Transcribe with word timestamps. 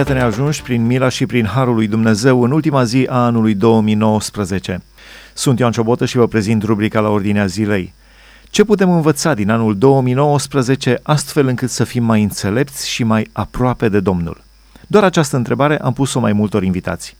Iată 0.00 0.12
ne 0.12 0.22
ajungi 0.22 0.62
prin 0.62 0.86
mila 0.86 1.08
și 1.08 1.26
prin 1.26 1.46
harul 1.46 1.74
lui 1.74 1.86
Dumnezeu 1.86 2.42
în 2.42 2.50
ultima 2.50 2.84
zi 2.84 3.06
a 3.08 3.24
anului 3.24 3.54
2019. 3.54 4.82
Sunt 5.34 5.58
Ioan 5.58 5.72
Ciobotă 5.72 6.04
și 6.04 6.16
vă 6.16 6.26
prezint 6.26 6.62
rubrica 6.62 7.00
la 7.00 7.08
ordinea 7.08 7.46
zilei. 7.46 7.94
Ce 8.50 8.64
putem 8.64 8.90
învăța 8.90 9.34
din 9.34 9.50
anul 9.50 9.78
2019 9.78 10.98
astfel 11.02 11.46
încât 11.46 11.70
să 11.70 11.84
fim 11.84 12.04
mai 12.04 12.22
înțelepți 12.22 12.88
și 12.88 13.04
mai 13.04 13.28
aproape 13.32 13.88
de 13.88 14.00
Domnul? 14.00 14.42
Doar 14.86 15.04
această 15.04 15.36
întrebare 15.36 15.78
am 15.78 15.92
pus-o 15.92 16.20
mai 16.20 16.32
multor 16.32 16.62
invitați. 16.62 17.16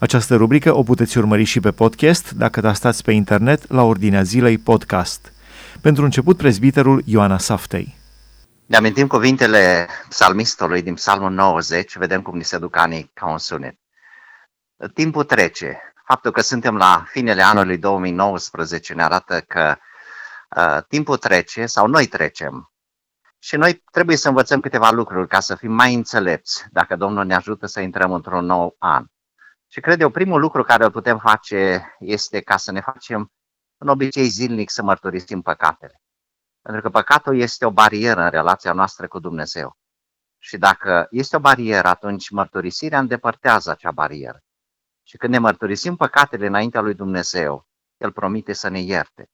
Această 0.00 0.36
rubrică 0.36 0.76
o 0.76 0.82
puteți 0.82 1.18
urmări 1.18 1.44
și 1.44 1.60
pe 1.60 1.70
podcast 1.70 2.32
dacă 2.32 2.60
tastați 2.60 3.02
pe 3.02 3.12
internet 3.12 3.72
la 3.72 3.82
ordinea 3.82 4.22
zilei 4.22 4.58
podcast. 4.58 5.32
Pentru 5.80 6.04
început, 6.04 6.36
prezbiterul 6.36 7.02
Ioana 7.04 7.38
Saftei. 7.38 7.99
Ne 8.70 8.76
amintim 8.76 9.06
cuvintele 9.06 9.88
psalmistului 10.08 10.82
din 10.82 10.94
psalmul 10.94 11.30
90, 11.30 11.96
vedem 11.96 12.22
cum 12.22 12.36
ni 12.36 12.44
se 12.44 12.58
duc 12.58 12.76
anii 12.76 13.10
ca 13.14 13.26
un 13.26 13.38
sunet. 13.38 13.78
Timpul 14.94 15.24
trece. 15.24 15.94
Faptul 16.04 16.30
că 16.30 16.40
suntem 16.40 16.76
la 16.76 17.04
finele 17.06 17.42
anului 17.42 17.78
2019 17.78 18.94
ne 18.94 19.02
arată 19.02 19.40
că 19.40 19.76
uh, 20.56 20.78
timpul 20.88 21.16
trece 21.16 21.66
sau 21.66 21.86
noi 21.86 22.06
trecem. 22.06 22.72
Și 23.38 23.56
noi 23.56 23.82
trebuie 23.92 24.16
să 24.16 24.28
învățăm 24.28 24.60
câteva 24.60 24.90
lucruri 24.90 25.28
ca 25.28 25.40
să 25.40 25.54
fim 25.54 25.72
mai 25.72 25.94
înțelepți 25.94 26.64
dacă 26.70 26.96
Domnul 26.96 27.24
ne 27.24 27.34
ajută 27.34 27.66
să 27.66 27.80
intrăm 27.80 28.12
într-un 28.12 28.44
nou 28.44 28.76
an. 28.78 29.04
Și 29.68 29.80
cred 29.80 30.00
eu, 30.00 30.10
primul 30.10 30.40
lucru 30.40 30.62
care 30.62 30.84
îl 30.84 30.90
putem 30.90 31.18
face 31.18 31.84
este 31.98 32.40
ca 32.40 32.56
să 32.56 32.72
ne 32.72 32.80
facem 32.80 33.32
un 33.78 33.88
obicei 33.88 34.28
zilnic 34.28 34.70
să 34.70 34.82
mărturisim 34.82 35.42
păcatele. 35.42 36.00
Pentru 36.62 36.82
că 36.82 36.88
păcatul 36.88 37.36
este 37.36 37.66
o 37.66 37.70
barieră 37.70 38.22
în 38.22 38.30
relația 38.30 38.72
noastră 38.72 39.08
cu 39.08 39.18
Dumnezeu. 39.18 39.76
Și 40.38 40.56
dacă 40.58 41.06
este 41.10 41.36
o 41.36 41.40
barieră, 41.40 41.88
atunci 41.88 42.30
mărturisirea 42.30 42.98
îndepărtează 42.98 43.70
acea 43.70 43.90
barieră. 43.90 44.42
Și 45.02 45.16
când 45.16 45.32
ne 45.32 45.38
mărturisim 45.38 45.96
păcatele 45.96 46.46
înaintea 46.46 46.80
lui 46.80 46.94
Dumnezeu, 46.94 47.66
El 47.96 48.12
promite 48.12 48.52
să 48.52 48.68
ne 48.68 48.80
ierte. 48.80 49.30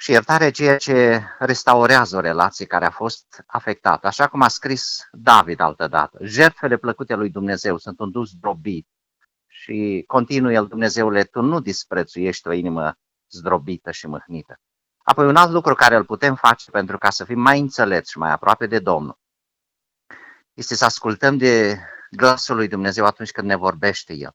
Și 0.00 0.10
iertarea 0.10 0.50
ceea 0.50 0.76
ce 0.76 1.22
restaurează 1.38 2.16
o 2.16 2.20
relație 2.20 2.66
care 2.66 2.84
a 2.84 2.90
fost 2.90 3.42
afectată. 3.46 4.06
Așa 4.06 4.28
cum 4.28 4.42
a 4.42 4.48
scris 4.48 5.08
David 5.12 5.60
altădată, 5.60 6.18
jertfele 6.22 6.76
plăcute 6.76 7.14
lui 7.14 7.30
Dumnezeu 7.30 7.78
sunt 7.78 7.98
un 7.98 8.10
dus 8.10 8.32
drobit. 8.32 8.88
Și 9.46 10.04
continuă 10.06 10.52
el, 10.52 10.66
Dumnezeule, 10.66 11.24
tu 11.24 11.40
nu 11.40 11.60
disprețuiești 11.60 12.48
o 12.48 12.52
inimă 12.52 12.98
zdrobită 13.30 13.90
și 13.90 14.06
mâhnită. 14.06 14.60
Apoi 15.10 15.26
un 15.26 15.36
alt 15.36 15.50
lucru 15.50 15.74
care 15.74 15.96
îl 15.96 16.04
putem 16.04 16.34
face 16.34 16.70
pentru 16.70 16.98
ca 16.98 17.10
să 17.10 17.24
fim 17.24 17.40
mai 17.40 17.60
înțelepți 17.60 18.10
și 18.10 18.18
mai 18.18 18.30
aproape 18.30 18.66
de 18.66 18.78
Domnul 18.78 19.18
este 20.54 20.74
să 20.74 20.84
ascultăm 20.84 21.36
de 21.36 21.78
glasul 22.10 22.56
lui 22.56 22.68
Dumnezeu 22.68 23.04
atunci 23.04 23.30
când 23.30 23.46
ne 23.46 23.56
vorbește 23.56 24.12
El. 24.12 24.32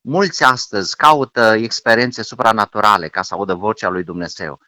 Mulți 0.00 0.44
astăzi 0.44 0.96
caută 0.96 1.40
experiențe 1.40 2.22
supranaturale 2.22 3.08
ca 3.08 3.22
să 3.22 3.34
audă 3.34 3.54
vocea 3.54 3.88
lui 3.88 4.04
Dumnezeu. 4.04 4.60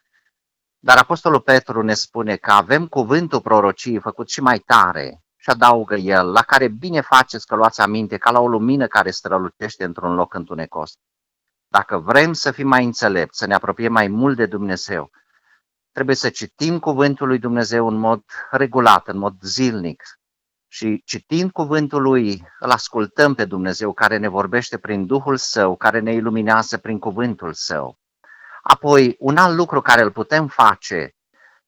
Dar 0.79 0.97
Apostolul 0.97 1.41
Petru 1.41 1.81
ne 1.81 1.93
spune 1.93 2.35
că 2.35 2.51
avem 2.51 2.87
cuvântul 2.87 3.41
prorociei 3.41 3.99
făcut 3.99 4.29
și 4.29 4.41
mai 4.41 4.59
tare 4.59 5.23
și 5.35 5.49
adaugă 5.49 5.95
el, 5.95 6.31
la 6.31 6.41
care 6.41 6.67
bine 6.67 7.01
faceți 7.01 7.47
că 7.47 7.55
luați 7.55 7.81
aminte, 7.81 8.17
ca 8.17 8.31
la 8.31 8.39
o 8.39 8.47
lumină 8.47 8.87
care 8.87 9.11
strălucește 9.11 9.83
într-un 9.83 10.13
loc 10.13 10.33
întunecos. 10.33 10.93
Dacă 11.67 11.97
vrem 11.97 12.33
să 12.33 12.51
fim 12.51 12.67
mai 12.67 12.85
înțelepți, 12.85 13.37
să 13.37 13.45
ne 13.45 13.53
apropiem 13.53 13.91
mai 13.91 14.07
mult 14.07 14.35
de 14.35 14.45
Dumnezeu, 14.45 15.11
trebuie 15.91 16.15
să 16.15 16.29
citim 16.29 16.79
cuvântul 16.79 17.27
lui 17.27 17.39
Dumnezeu 17.39 17.87
în 17.87 17.95
mod 17.95 18.23
regulat, 18.51 19.07
în 19.07 19.17
mod 19.17 19.33
zilnic. 19.41 20.03
Și 20.67 21.01
citind 21.05 21.51
cuvântul 21.51 22.01
lui, 22.01 22.43
îl 22.59 22.69
ascultăm 22.69 23.33
pe 23.33 23.45
Dumnezeu 23.45 23.93
care 23.93 24.17
ne 24.17 24.27
vorbește 24.27 24.77
prin 24.77 25.05
Duhul 25.05 25.37
Său, 25.37 25.75
care 25.75 25.99
ne 25.99 26.13
iluminează 26.13 26.77
prin 26.77 26.99
cuvântul 26.99 27.53
Său. 27.53 27.99
Apoi, 28.61 29.15
un 29.19 29.37
alt 29.37 29.55
lucru 29.55 29.81
care 29.81 30.01
îl 30.01 30.11
putem 30.11 30.47
face 30.47 31.15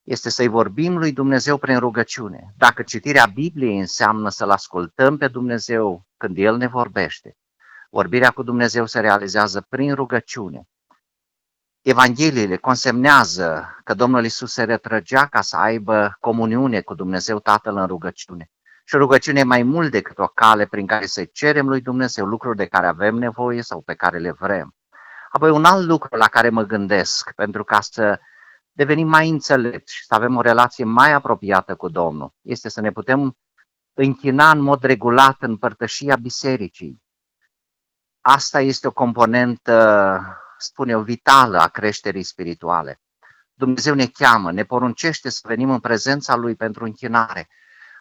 este 0.03 0.29
să-i 0.29 0.47
vorbim 0.47 0.97
lui 0.97 1.11
Dumnezeu 1.11 1.57
prin 1.57 1.79
rugăciune. 1.79 2.53
Dacă 2.57 2.83
citirea 2.83 3.25
Bibliei 3.25 3.79
înseamnă 3.79 4.29
să-L 4.29 4.49
ascultăm 4.49 5.17
pe 5.17 5.27
Dumnezeu 5.27 6.05
când 6.17 6.37
El 6.37 6.57
ne 6.57 6.67
vorbește, 6.67 7.37
vorbirea 7.89 8.31
cu 8.31 8.43
Dumnezeu 8.43 8.85
se 8.85 8.99
realizează 8.99 9.65
prin 9.69 9.95
rugăciune. 9.95 10.67
Evangheliile 11.83 12.57
consemnează 12.57 13.75
că 13.83 13.93
Domnul 13.93 14.25
Isus 14.25 14.53
se 14.53 14.63
retrăgea 14.63 15.25
ca 15.25 15.41
să 15.41 15.57
aibă 15.57 16.17
comuniune 16.19 16.81
cu 16.81 16.93
Dumnezeu 16.93 17.39
Tatăl 17.39 17.77
în 17.77 17.87
rugăciune. 17.87 18.51
Și 18.85 18.95
rugăciune 18.95 19.39
e 19.39 19.43
mai 19.43 19.63
mult 19.63 19.91
decât 19.91 20.17
o 20.17 20.27
cale 20.27 20.65
prin 20.65 20.87
care 20.87 21.05
să 21.05 21.23
cerem 21.23 21.67
lui 21.67 21.81
Dumnezeu 21.81 22.25
lucruri 22.25 22.57
de 22.57 22.65
care 22.65 22.87
avem 22.87 23.15
nevoie 23.15 23.61
sau 23.61 23.81
pe 23.81 23.93
care 23.93 24.17
le 24.17 24.31
vrem. 24.31 24.75
Apoi 25.29 25.49
un 25.49 25.65
alt 25.65 25.85
lucru 25.85 26.17
la 26.17 26.27
care 26.27 26.49
mă 26.49 26.63
gândesc, 26.63 27.31
pentru 27.31 27.63
ca 27.63 27.81
să 27.81 28.19
devenim 28.71 29.07
mai 29.07 29.29
înțelepți 29.29 29.93
și 29.95 30.05
să 30.05 30.13
avem 30.13 30.35
o 30.35 30.41
relație 30.41 30.83
mai 30.83 31.11
apropiată 31.11 31.75
cu 31.75 31.89
Domnul, 31.89 32.33
este 32.41 32.69
să 32.69 32.81
ne 32.81 32.91
putem 32.91 33.37
închina 33.93 34.49
în 34.49 34.59
mod 34.59 34.83
regulat 34.83 35.41
în 35.41 35.57
părtășia 35.57 36.15
bisericii. 36.15 37.01
Asta 38.21 38.61
este 38.61 38.87
o 38.87 38.91
componentă 38.91 40.21
spun 40.63 40.89
eu, 40.89 41.01
vitală 41.01 41.59
a 41.59 41.67
creșterii 41.67 42.23
spirituale. 42.23 43.01
Dumnezeu 43.53 43.93
ne 43.93 44.05
cheamă, 44.05 44.51
ne 44.51 44.63
poruncește 44.63 45.29
să 45.29 45.39
venim 45.43 45.69
în 45.69 45.79
prezența 45.79 46.35
Lui 46.35 46.55
pentru 46.55 46.83
închinare, 46.83 47.47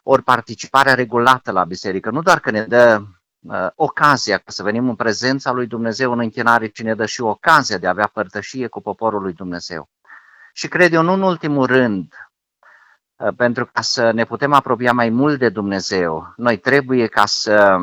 ori 0.03 0.23
participarea 0.23 0.95
regulată 0.95 1.51
la 1.51 1.65
biserică, 1.65 2.11
nu 2.11 2.23
doar 2.23 2.41
că 2.41 2.51
ne 2.51 2.65
dă 2.65 3.03
uh, 3.41 3.69
ocazia 3.75 4.43
să 4.47 4.63
venim 4.63 4.89
în 4.89 4.97
prezența 4.97 5.51
lui 5.51 5.67
Dumnezeu 5.67 6.13
în 6.13 6.19
închinare, 6.19 6.67
ci 6.67 6.83
ne 6.83 6.95
dă 6.95 7.07
și 7.07 7.21
ocazia 7.21 7.79
de 7.79 7.87
a 7.87 7.91
avea 7.91 8.07
părtășie 8.07 8.67
cu 8.67 8.81
poporul 8.81 9.23
lui 9.23 9.33
Dumnezeu. 9.33 9.89
Și 10.53 10.69
cred 10.69 10.93
eu, 10.93 11.03
nu 11.03 11.13
în 11.13 11.23
ultimul 11.23 11.67
rând, 11.67 12.15
uh, 13.17 13.35
pentru 13.37 13.67
ca 13.67 13.81
să 13.81 14.11
ne 14.11 14.25
putem 14.25 14.53
apropia 14.53 14.93
mai 14.93 15.09
mult 15.09 15.39
de 15.39 15.49
Dumnezeu, 15.49 16.33
noi 16.37 16.57
trebuie 16.57 17.07
ca 17.07 17.27
să 17.27 17.79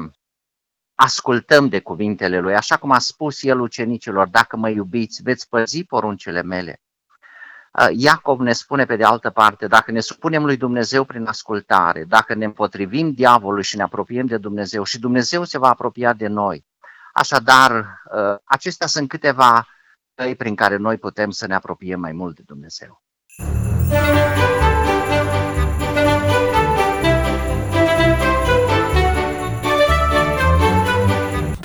ascultăm 1.02 1.68
de 1.68 1.80
cuvintele 1.80 2.40
lui, 2.40 2.56
așa 2.56 2.78
cum 2.78 2.92
a 2.92 3.00
spus 3.00 3.44
el 3.44 3.60
ucenicilor, 3.60 4.28
dacă 4.28 4.58
mă 4.58 4.70
iubiți, 4.70 5.22
veți 5.22 5.50
păzi 5.50 5.84
poruncile 5.84 6.42
mele. 6.42 6.82
Uh, 7.80 7.88
Iacov 7.92 8.40
ne 8.40 8.52
spune 8.52 8.86
pe 8.86 8.96
de 8.96 9.04
altă 9.04 9.30
parte, 9.30 9.68
dacă 9.68 9.92
ne 9.92 10.00
supunem 10.00 10.46
lui 10.46 10.58
Dumnezeu 10.58 11.04
prin 11.04 11.26
ascultare, 11.26 12.04
dacă 12.04 12.34
ne 12.34 12.46
împotrivim 12.46 13.12
diavolului 13.12 13.64
și 13.64 13.76
ne 13.76 13.84
apropiem 13.84 14.26
de 14.26 14.38
Dumnezeu 14.38 14.84
și 14.84 15.00
Dumnezeu 15.00 15.44
se 15.44 15.58
va 15.58 15.70
apropia 15.70 16.14
de 16.14 16.28
noi. 16.28 16.66
Așadar, 17.14 17.72
uh, 17.72 18.38
acestea 18.44 18.88
sunt 18.88 19.10
câteva 19.10 19.68
căi 20.16 20.36
prin 20.36 20.56
care 20.56 20.78
noi 20.78 20.98
putem 20.98 21.30
să 21.30 21.48
ne 21.48 21.56
apropiem 21.56 22.00
mai 22.00 22.12
mult 22.12 22.36
de 22.36 22.44
Dumnezeu. 22.46 23.02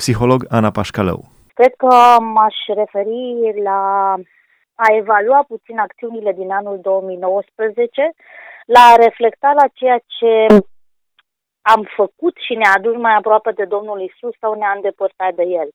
Psiholog 0.05 0.41
Ana 0.49 0.71
Pașcalău. 0.71 1.19
Cred 1.53 1.73
că 1.83 1.93
m-aș 2.35 2.57
referi 2.81 3.61
la 3.63 3.79
a 4.83 4.87
evalua 5.01 5.43
puțin 5.47 5.77
acțiunile 5.79 6.31
din 6.31 6.51
anul 6.51 6.79
2019, 6.81 8.13
la 8.65 8.79
a 8.91 8.95
reflecta 8.95 9.51
la 9.61 9.67
ceea 9.73 9.99
ce 10.17 10.31
am 11.61 11.81
făcut 11.95 12.35
și 12.45 12.53
ne-a 12.53 12.73
adus 12.77 12.95
mai 12.95 13.15
aproape 13.15 13.51
de 13.51 13.65
Domnul 13.65 13.99
Isus 14.01 14.33
sau 14.39 14.53
ne-a 14.53 14.73
îndepărtat 14.75 15.33
de 15.35 15.43
El. 15.43 15.69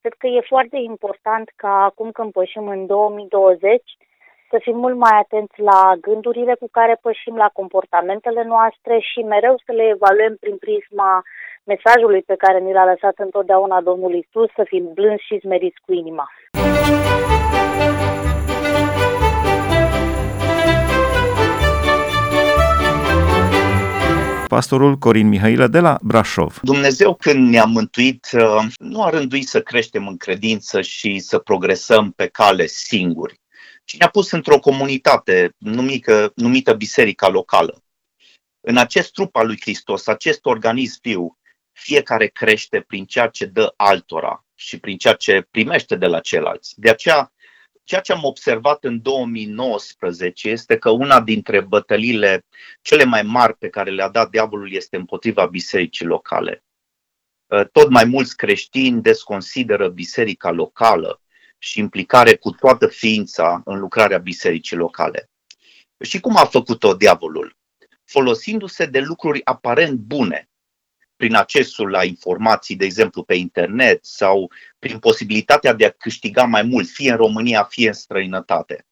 Cred 0.00 0.14
că 0.18 0.26
e 0.26 0.52
foarte 0.52 0.76
important 0.76 1.46
ca 1.56 1.72
acum 1.88 2.10
când 2.10 2.32
pășim 2.32 2.68
în 2.68 2.86
2020 2.86 3.82
să 4.50 4.58
fim 4.60 4.76
mult 4.76 4.96
mai 4.96 5.18
atenți 5.18 5.60
la 5.60 5.94
gândurile 6.00 6.54
cu 6.54 6.68
care 6.70 6.98
pășim, 7.02 7.36
la 7.36 7.50
comportamentele 7.52 8.44
noastre 8.44 8.98
și 8.98 9.20
mereu 9.20 9.54
să 9.64 9.72
le 9.72 9.86
evaluăm 9.94 10.36
prin 10.40 10.56
prisma 10.56 11.22
mesajului 11.64 12.22
pe 12.22 12.36
care 12.36 12.58
ni 12.58 12.72
l-a 12.72 12.84
lăsat 12.84 13.14
întotdeauna 13.16 13.80
Domnul 13.80 14.14
Isus, 14.14 14.50
să 14.54 14.62
fim 14.66 14.90
blânzi 14.94 15.26
și 15.26 15.38
smeriți 15.38 15.80
cu 15.84 15.92
inima. 15.92 16.28
pastorul 24.46 24.96
Corin 24.96 25.28
Mihailă 25.28 25.66
de 25.66 25.80
la 25.80 25.98
Brașov. 26.02 26.58
Dumnezeu 26.62 27.14
când 27.14 27.48
ne-a 27.48 27.64
mântuit 27.64 28.26
uh, 28.32 28.64
nu 28.78 29.02
a 29.02 29.10
rânduit 29.10 29.48
să 29.48 29.60
creștem 29.60 30.06
în 30.06 30.16
credință 30.16 30.80
și 30.80 31.18
să 31.18 31.38
progresăm 31.38 32.12
pe 32.16 32.26
cale 32.26 32.66
singuri, 32.66 33.40
ci 33.86 33.96
ne-a 33.96 34.08
pus 34.08 34.30
într-o 34.30 34.58
comunitate 34.58 35.54
numită, 35.58 36.32
numită 36.34 36.74
Biserica 36.74 37.28
Locală. 37.28 37.84
În 38.60 38.76
acest 38.76 39.12
trup 39.12 39.36
al 39.36 39.46
lui 39.46 39.60
Hristos, 39.60 40.06
acest 40.06 40.46
organism 40.46 40.98
viu, 41.02 41.38
fiecare 41.72 42.26
crește 42.26 42.80
prin 42.80 43.04
ceea 43.04 43.28
ce 43.28 43.44
dă 43.44 43.72
altora 43.76 44.44
și 44.54 44.80
prin 44.80 44.96
ceea 44.96 45.14
ce 45.14 45.46
primește 45.50 45.96
de 45.96 46.06
la 46.06 46.20
ceilalți. 46.20 46.80
De 46.80 46.90
aceea, 46.90 47.32
ceea 47.84 48.00
ce 48.00 48.12
am 48.12 48.24
observat 48.24 48.84
în 48.84 49.02
2019 49.02 50.48
este 50.48 50.78
că 50.78 50.90
una 50.90 51.20
dintre 51.20 51.60
bătăliile 51.60 52.44
cele 52.82 53.04
mai 53.04 53.22
mari 53.22 53.56
pe 53.56 53.68
care 53.68 53.90
le-a 53.90 54.08
dat 54.08 54.30
diavolul 54.30 54.72
este 54.72 54.96
împotriva 54.96 55.46
bisericii 55.46 56.06
locale. 56.06 56.64
tot 57.72 57.90
mai 57.90 58.04
mulți 58.04 58.36
creștini 58.36 59.02
desconsideră 59.02 59.88
biserica 59.88 60.50
locală 60.50 61.20
și 61.58 61.78
implicare 61.78 62.36
cu 62.36 62.50
toată 62.50 62.86
ființa 62.86 63.62
în 63.64 63.78
lucrarea 63.78 64.18
bisericii 64.18 64.76
locale. 64.76 65.30
Și 66.00 66.20
cum 66.20 66.36
a 66.36 66.44
făcut-o 66.44 66.94
diavolul? 66.94 67.56
Folosindu-se 68.04 68.86
de 68.86 69.00
lucruri 69.00 69.44
aparent 69.44 69.98
bune, 69.98 70.48
prin 71.16 71.34
accesul 71.34 71.90
la 71.90 72.04
informații, 72.04 72.76
de 72.76 72.84
exemplu, 72.84 73.22
pe 73.22 73.34
internet 73.34 74.04
sau 74.04 74.50
prin 74.78 74.98
posibilitatea 74.98 75.72
de 75.72 75.84
a 75.84 75.90
câștiga 75.90 76.44
mai 76.44 76.62
mult, 76.62 76.88
fie 76.88 77.10
în 77.10 77.16
România, 77.16 77.64
fie 77.64 77.86
în 77.86 77.92
străinătate. 77.92 78.86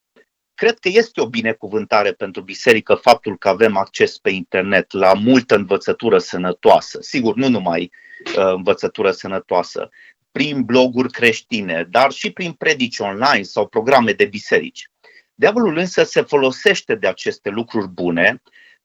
Cred 0.54 0.78
că 0.78 0.88
este 0.88 1.20
o 1.20 1.28
binecuvântare 1.28 2.12
pentru 2.12 2.42
biserică 2.42 2.94
faptul 2.94 3.38
că 3.38 3.48
avem 3.48 3.76
acces 3.76 4.18
pe 4.18 4.30
internet 4.30 4.92
la 4.92 5.12
multă 5.12 5.54
învățătură 5.54 6.18
sănătoasă. 6.18 6.98
Sigur, 7.00 7.34
nu 7.34 7.48
numai 7.48 7.90
uh, 8.36 8.52
învățătură 8.54 9.10
sănătoasă, 9.10 9.90
prin 10.34 10.62
bloguri 10.62 11.10
creștine, 11.10 11.86
dar 11.90 12.12
și 12.12 12.30
prin 12.30 12.52
predici 12.52 12.98
online 12.98 13.42
sau 13.42 13.66
programe 13.66 14.12
de 14.12 14.24
biserici. 14.24 14.90
Diavolul 15.34 15.76
însă 15.76 16.04
se 16.04 16.22
folosește 16.22 16.94
de 16.94 17.06
aceste 17.06 17.48
lucruri 17.48 17.88
bune 17.88 18.42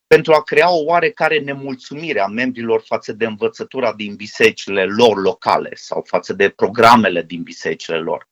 pentru 0.08 0.34
a 0.34 0.44
crea 0.44 0.72
o 0.72 0.84
oarecare 0.84 1.40
nemulțumire 1.40 2.20
a 2.20 2.28
membrilor 2.28 2.82
față 2.86 3.14
de 3.14 3.26
învățătura 3.26 3.94
din 3.94 4.16
bisericile 4.16 4.84
lor 4.84 5.22
locale 5.22 5.72
sau 5.74 6.04
față 6.08 6.34
de 6.34 6.50
programele 6.50 7.24
din 7.24 7.44
bisericile 7.44 7.98
lor. 7.98 8.28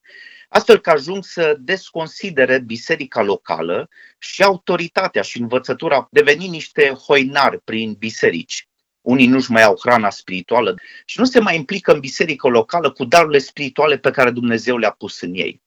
Astfel 0.48 0.78
că 0.78 0.90
ajung 0.90 1.24
să 1.24 1.56
desconsidere 1.60 2.58
biserica 2.58 3.22
locală 3.22 3.88
și 4.18 4.42
autoritatea 4.42 5.22
și 5.22 5.40
învățătura 5.40 6.08
deveni 6.10 6.48
niște 6.48 6.88
hoinari 6.88 7.60
prin 7.60 7.92
biserici. 7.92 8.67
Unii 9.08 9.26
nu-și 9.26 9.50
mai 9.50 9.62
au 9.62 9.78
hrana 9.80 10.10
spirituală 10.10 10.74
și 11.04 11.18
nu 11.18 11.24
se 11.24 11.40
mai 11.40 11.56
implică 11.56 11.92
în 11.92 12.00
biserică 12.00 12.48
locală 12.48 12.92
cu 12.92 13.04
darurile 13.04 13.38
spirituale 13.38 13.98
pe 13.98 14.10
care 14.10 14.30
Dumnezeu 14.30 14.76
le-a 14.76 14.90
pus 14.90 15.20
în 15.20 15.34
ei. 15.34 15.62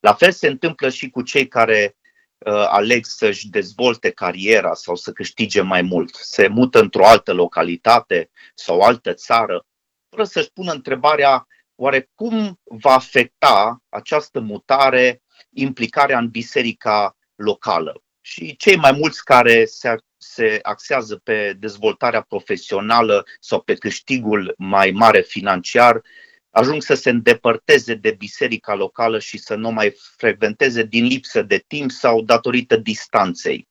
La 0.00 0.14
fel 0.14 0.32
se 0.32 0.48
întâmplă 0.48 0.88
și 0.88 1.10
cu 1.10 1.22
cei 1.22 1.48
care 1.48 1.96
uh, 2.38 2.52
aleg 2.52 3.04
să-și 3.04 3.48
dezvolte 3.48 4.10
cariera 4.10 4.74
sau 4.74 4.94
să 4.94 5.12
câștige 5.12 5.60
mai 5.60 5.82
mult. 5.82 6.14
Se 6.14 6.46
mută 6.46 6.80
într-o 6.80 7.06
altă 7.06 7.32
localitate 7.32 8.30
sau 8.54 8.80
altă 8.80 9.14
țară, 9.14 9.66
fără 10.08 10.24
să-și 10.24 10.52
pună 10.52 10.72
întrebarea 10.72 11.46
oare 11.74 12.10
cum 12.14 12.60
va 12.64 12.92
afecta 12.92 13.82
această 13.88 14.40
mutare 14.40 15.22
implicarea 15.50 16.18
în 16.18 16.28
biserica 16.28 17.16
locală. 17.34 18.02
Și 18.30 18.56
cei 18.56 18.76
mai 18.76 18.92
mulți 18.92 19.24
care 19.24 19.64
se, 19.64 19.94
se 20.16 20.58
axează 20.62 21.16
pe 21.16 21.56
dezvoltarea 21.58 22.20
profesională 22.20 23.24
sau 23.40 23.60
pe 23.60 23.74
câștigul 23.74 24.54
mai 24.56 24.90
mare 24.90 25.20
financiar 25.20 26.02
ajung 26.50 26.82
să 26.82 26.94
se 26.94 27.10
îndepărteze 27.10 27.94
de 27.94 28.10
biserica 28.10 28.74
locală 28.74 29.18
și 29.18 29.38
să 29.38 29.54
nu 29.54 29.70
mai 29.70 29.94
frecventeze 30.16 30.82
din 30.82 31.04
lipsă 31.04 31.42
de 31.42 31.64
timp 31.66 31.90
sau 31.90 32.22
datorită 32.22 32.76
distanței. 32.76 33.68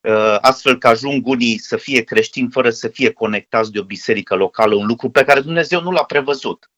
Uh, 0.00 0.36
astfel 0.40 0.78
că 0.78 0.88
ajung 0.88 1.26
unii 1.26 1.58
să 1.58 1.76
fie 1.76 2.02
creștini 2.02 2.50
fără 2.50 2.70
să 2.70 2.88
fie 2.88 3.12
conectați 3.12 3.72
de 3.72 3.78
o 3.78 3.84
biserică 3.84 4.34
locală, 4.34 4.74
un 4.74 4.86
lucru 4.86 5.10
pe 5.10 5.24
care 5.24 5.40
Dumnezeu 5.40 5.82
nu 5.82 5.90
l-a 5.90 6.04
prevăzut. 6.04 6.70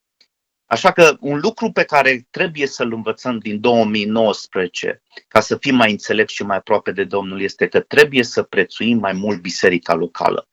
Așa 0.72 0.92
că 0.92 1.16
un 1.20 1.38
lucru 1.42 1.70
pe 1.70 1.84
care 1.84 2.26
trebuie 2.30 2.66
să-l 2.66 2.92
învățăm 2.92 3.38
din 3.38 3.60
2019, 3.60 5.02
ca 5.28 5.40
să 5.40 5.56
fim 5.56 5.74
mai 5.74 5.90
înțelepți 5.90 6.34
și 6.34 6.42
mai 6.42 6.56
aproape 6.56 6.92
de 6.92 7.04
Domnul, 7.04 7.40
este 7.40 7.66
că 7.66 7.80
trebuie 7.80 8.22
să 8.22 8.42
prețuim 8.42 8.98
mai 8.98 9.12
mult 9.12 9.40
biserica 9.40 9.94
locală 9.94 10.48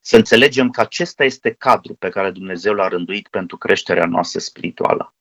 să 0.00 0.16
înțelegem 0.16 0.70
că 0.70 0.80
acesta 0.80 1.24
este 1.24 1.50
cadrul 1.58 1.96
pe 1.98 2.08
care 2.08 2.30
Dumnezeu 2.30 2.74
l-a 2.74 2.88
rânduit 2.88 3.28
pentru 3.28 3.56
creșterea 3.56 4.06
noastră 4.06 4.40
spirituală. 4.40 5.14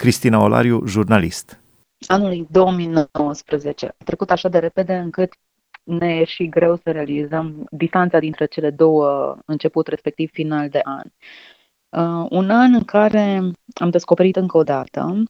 Cristina 0.00 0.42
Olariu, 0.42 0.86
jurnalist. 0.86 1.60
Anul 2.06 2.46
2019 2.50 3.86
a 3.86 4.04
trecut 4.04 4.30
așa 4.30 4.48
de 4.48 4.58
repede 4.58 4.94
încât 4.94 5.32
ne 5.82 6.16
e 6.16 6.24
și 6.24 6.48
greu 6.48 6.76
să 6.76 6.90
realizăm 6.90 7.66
distanța 7.70 8.18
dintre 8.18 8.46
cele 8.46 8.70
două 8.70 9.36
început, 9.46 9.86
respectiv 9.86 10.30
final 10.32 10.68
de 10.68 10.80
an. 10.84 11.02
Uh, 11.88 12.26
un 12.30 12.50
an 12.50 12.74
în 12.74 12.84
care 12.84 13.42
am 13.74 13.90
descoperit 13.90 14.36
încă 14.36 14.56
o 14.56 14.62
dată 14.62 15.22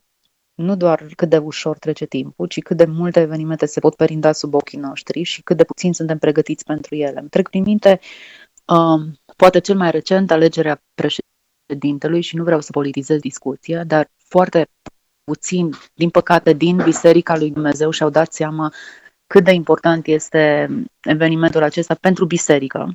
nu 0.53 0.75
doar 0.75 1.05
cât 1.15 1.29
de 1.29 1.37
ușor 1.37 1.77
trece 1.77 2.05
timpul, 2.05 2.47
ci 2.47 2.61
cât 2.61 2.77
de 2.77 2.85
multe 2.85 3.19
evenimente 3.19 3.65
se 3.65 3.79
pot 3.79 3.95
perinda 3.95 4.31
sub 4.31 4.53
ochii 4.53 4.79
noștri 4.79 5.23
și 5.23 5.41
cât 5.41 5.57
de 5.57 5.63
puțin 5.63 5.93
suntem 5.93 6.17
pregătiți 6.17 6.63
pentru 6.63 6.95
ele. 6.95 7.19
Îmi 7.19 7.29
trec 7.29 7.49
prin 7.49 7.63
minte, 7.63 7.99
uh, 8.65 9.15
poate 9.35 9.59
cel 9.59 9.75
mai 9.75 9.91
recent, 9.91 10.31
alegerea 10.31 10.83
președintelui 10.93 12.21
și 12.21 12.35
nu 12.35 12.43
vreau 12.43 12.61
să 12.61 12.71
politizez 12.71 13.19
discuția, 13.19 13.83
dar 13.83 14.09
foarte 14.31 14.67
puțin, 15.23 15.69
din 15.93 16.09
păcate, 16.09 16.53
din 16.53 16.75
Biserica 16.83 17.37
lui 17.37 17.51
Dumnezeu 17.51 17.89
și-au 17.89 18.09
dat 18.09 18.33
seama 18.33 18.73
cât 19.27 19.43
de 19.43 19.51
important 19.51 20.07
este 20.07 20.69
evenimentul 21.01 21.63
acesta 21.63 21.95
pentru 21.95 22.25
biserică. 22.25 22.91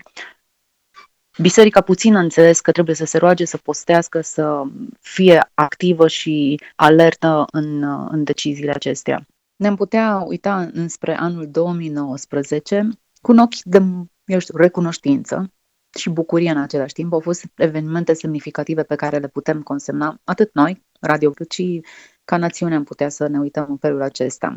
Biserica 1.39 1.81
puțin 1.81 2.15
a 2.15 2.21
înțeles 2.21 2.61
că 2.61 2.73
trebuie 2.73 2.95
să 2.95 3.05
se 3.05 3.19
roage, 3.19 3.45
să 3.45 3.57
postească, 3.57 4.21
să 4.21 4.63
fie 5.01 5.51
activă 5.55 6.09
și 6.09 6.61
alertă 6.77 7.45
în, 7.53 7.83
în 8.11 8.25
deciziile 8.25 8.71
acestea. 8.71 9.27
Ne-am 9.57 9.77
putea 9.77 10.23
uita 10.27 10.71
înspre 10.73 11.17
anul 11.17 11.49
2019 11.51 12.89
cu 13.21 13.33
un 13.33 13.39
ochi 13.39 13.63
de, 13.63 13.83
eu 14.25 14.39
știu, 14.39 14.57
recunoștință 14.57 15.53
și 15.99 16.11
bucurie 16.11 16.51
în 16.51 16.59
același 16.59 16.93
timp. 16.93 17.13
Au 17.13 17.21
fost 17.21 17.45
evenimente 17.55 18.13
semnificative 18.13 18.83
pe 18.83 18.95
care 18.95 19.19
le 19.19 19.29
putem 19.29 19.63
consemna 19.63 20.21
atât 20.25 20.51
noi, 20.53 20.86
radio, 21.01 21.31
cât 21.31 21.51
și 21.51 21.85
ca 22.25 22.37
națiune 22.37 22.75
am 22.75 22.85
putea 22.85 23.09
să 23.09 23.27
ne 23.27 23.39
uităm 23.39 23.67
în 23.69 23.77
felul 23.77 24.03
acesta. 24.03 24.57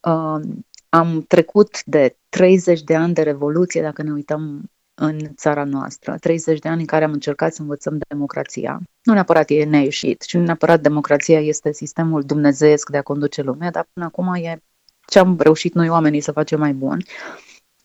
Uh, 0.00 0.40
am 0.88 1.24
trecut 1.28 1.84
de 1.84 2.16
30 2.28 2.82
de 2.82 2.94
ani 2.94 3.14
de 3.14 3.22
revoluție, 3.22 3.82
dacă 3.82 4.02
ne 4.02 4.12
uităm 4.12 4.70
în 4.94 5.18
țara 5.34 5.64
noastră, 5.64 6.16
30 6.20 6.58
de 6.58 6.68
ani 6.68 6.80
în 6.80 6.86
care 6.86 7.04
am 7.04 7.12
încercat 7.12 7.54
să 7.54 7.62
învățăm 7.62 7.98
democrația. 8.08 8.80
Nu 9.02 9.12
neapărat 9.12 9.50
e 9.50 9.64
neieșit, 9.64 10.22
și 10.22 10.36
nu 10.36 10.42
neapărat 10.42 10.80
democrația 10.80 11.40
este 11.40 11.72
sistemul 11.72 12.22
dumnezeiesc 12.22 12.90
de 12.90 12.96
a 12.96 13.02
conduce 13.02 13.42
lumea, 13.42 13.70
dar 13.70 13.88
până 13.92 14.06
acum 14.06 14.34
e 14.34 14.62
ce 15.06 15.18
am 15.18 15.36
reușit 15.38 15.74
noi 15.74 15.88
oamenii 15.88 16.20
să 16.20 16.32
facem 16.32 16.58
mai 16.58 16.72
bun. 16.72 17.04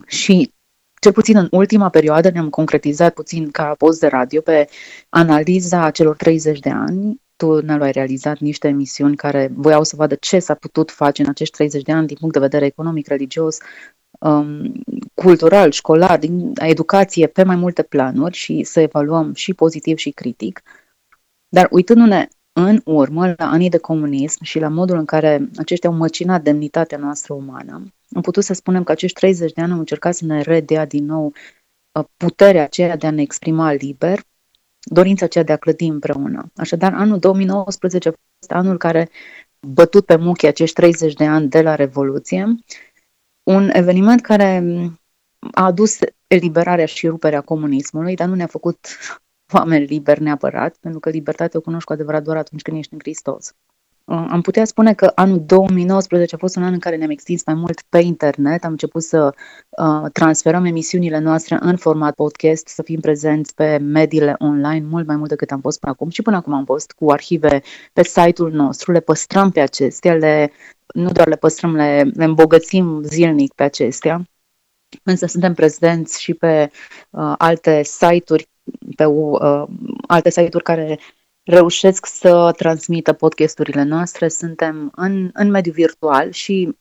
Și 0.08 0.54
cel 1.02 1.12
puțin 1.12 1.38
în 1.38 1.48
ultima 1.52 1.90
perioadă 1.90 2.30
ne-am 2.30 2.50
concretizat 2.50 3.14
puțin 3.14 3.52
ca 3.52 3.76
post 3.78 4.00
de 4.00 4.08
radio 4.08 4.42
pe 4.42 4.70
analiza 5.10 5.92
celor 5.92 6.16
30 6.16 6.60
de 6.60 6.70
ani 6.70 7.21
tu 7.42 7.62
ne 7.62 7.84
ai 7.84 7.92
realizat 7.92 8.40
niște 8.40 8.68
emisiuni 8.68 9.16
care 9.16 9.52
voiau 9.56 9.84
să 9.84 9.96
vadă 9.96 10.16
ce 10.16 10.40
s-a 10.40 10.54
putut 10.54 10.92
face 10.92 11.22
în 11.22 11.30
acești 11.30 11.54
30 11.54 11.82
de 11.82 11.92
ani 11.92 12.08
din 12.08 12.18
punct 12.20 12.34
de 12.34 12.40
vedere 12.40 12.66
economic, 12.66 13.08
religios, 13.08 13.58
um, 14.20 14.74
cultural, 15.14 15.72
școlar, 15.72 16.20
din 16.20 16.52
educație, 16.56 17.28
pe 17.28 17.44
mai 17.44 17.56
multe 17.56 17.84
planuri 17.84 18.36
și 18.36 18.64
să 18.64 18.80
evaluăm 18.80 19.34
și 19.34 19.54
pozitiv 19.54 19.98
și 19.98 20.10
critic. 20.10 20.62
Dar 21.50 21.68
uitându-ne 21.72 22.28
în 22.54 22.82
urmă 22.86 23.34
la 23.38 23.50
anii 23.50 23.70
de 23.70 23.78
comunism 23.78 24.44
și 24.44 24.60
la 24.60 24.68
modul 24.68 24.98
în 24.98 25.06
care 25.06 25.50
aceștia 25.56 25.90
au 25.90 25.96
măcinat 25.96 26.44
demnitatea 26.44 26.98
noastră 26.98 27.34
umană, 27.34 27.84
am 28.16 28.22
putut 28.22 28.44
să 28.44 28.54
spunem 28.54 28.84
că 28.84 28.92
acești 28.92 29.20
30 29.20 29.52
de 29.52 29.62
ani 29.62 29.72
au 29.72 29.80
încercat 29.80 30.16
să 30.16 30.26
ne 30.26 30.42
redea 30.42 30.86
din 30.86 31.06
nou 31.06 31.34
uh, 32.00 32.06
puterea 32.18 32.64
aceea 32.64 32.98
de 32.98 33.08
a 33.08 33.12
ne 33.12 33.22
exprima 33.22 33.74
liber, 33.74 34.20
dorința 34.84 35.26
aceea 35.26 35.44
de 35.44 35.52
a 35.52 35.58
clădi 35.58 35.86
împreună. 35.86 36.52
Așadar, 36.56 36.94
anul 36.94 37.20
2019 37.20 38.10
a 38.10 38.12
fost 38.12 38.52
anul 38.52 38.78
care 38.78 39.10
bătut 39.68 40.06
pe 40.06 40.16
muchi 40.16 40.46
acești 40.46 40.76
30 40.76 41.14
de 41.14 41.26
ani 41.26 41.50
de 41.50 41.62
la 41.62 41.76
Revoluție, 41.76 42.56
un 43.44 43.70
eveniment 43.74 44.22
care 44.22 44.64
a 45.52 45.66
adus 45.66 46.00
eliberarea 46.28 46.86
și 46.86 47.08
ruperea 47.08 47.42
comunismului, 47.42 48.16
dar 48.16 48.28
nu 48.28 48.36
ne-a 48.36 48.48
făcut 48.48 48.88
oameni 49.54 49.86
liberi 49.86 50.22
neapărat, 50.22 50.78
pentru 50.78 51.00
că 51.00 51.10
libertatea 51.10 51.60
o 51.60 51.64
cunoști 51.64 51.86
cu 51.86 51.94
adevărat 51.94 52.24
doar 52.24 52.38
atunci 52.38 52.62
când 52.62 52.78
ești 52.78 52.94
în 52.94 53.00
Hristos. 53.00 53.54
Uh, 54.12 54.26
am 54.30 54.42
putea 54.42 54.66
spune 54.66 54.94
că 54.94 55.12
anul 55.16 55.44
2019 55.46 56.36
a 56.36 56.38
fost 56.38 56.56
un 56.56 56.64
an 56.64 56.74
în 56.74 56.80
care 56.80 56.96
ne-am 56.96 57.10
extins 57.10 57.46
mai 57.46 57.56
mult 57.56 57.82
pe 57.90 58.00
internet, 58.00 58.64
am 58.64 58.72
început 58.72 59.04
să 59.04 59.34
uh, 59.70 60.12
transferăm 60.14 60.66
emisiunile 60.66 61.20
noastre 61.20 61.58
în 61.60 61.78
format 61.78 62.16
podcast, 62.16 62.68
să 62.68 62.84
fim 62.84 63.00
prezenți 63.00 63.56
pe 63.56 63.78
mediile 63.78 64.36
online 64.38 64.86
mult 64.90 65.08
mai 65.08 65.16
mult 65.16 65.30
decât 65.30 65.52
am 65.52 65.62
fost 65.62 65.80
până 65.80 65.92
acum 65.92 66.10
și 66.10 66.22
până 66.22 66.36
acum 66.36 66.54
am 66.54 66.66
fost 66.66 66.92
cu 66.92 67.12
arhive 67.12 67.62
pe 67.94 68.04
site-ul 68.04 68.52
nostru, 68.52 68.92
le 68.92 69.00
păstrăm 69.00 69.52
pe 69.52 69.60
acestea, 69.60 70.14
le, 70.14 70.52
nu 70.94 71.12
doar 71.12 71.28
le 71.28 71.36
păstrăm, 71.36 71.76
le, 71.76 72.12
le 72.14 72.24
îmbogățim 72.24 73.02
zilnic 73.04 73.54
pe 73.54 73.64
acestea, 73.64 74.26
însă 75.04 75.26
suntem 75.26 75.54
prezenți 75.54 76.22
și 76.22 76.34
pe 76.34 76.72
uh, 77.10 77.34
alte 77.38 77.84
site-uri, 77.84 78.50
pe 78.96 79.06
uh, 79.06 79.64
alte 80.08 80.30
site-uri 80.30 80.64
care 80.64 81.00
reușesc 81.44 82.06
să 82.06 82.54
transmită 82.58 83.14
podcasturile 83.14 83.84
noastre. 83.84 84.28
Suntem 84.28 84.92
în, 84.96 85.30
în 85.34 85.50
mediul 85.50 85.74
virtual 85.74 86.32
și 86.32 86.76